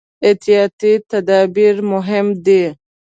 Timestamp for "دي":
2.45-2.63